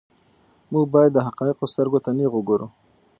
موږ 0.71 0.85
باید 0.93 1.11
د 1.13 1.19
حقایقو 1.27 1.71
سترګو 1.73 1.99
ته 2.05 2.09
نیغ 2.17 2.31
وګورو. 2.35 2.67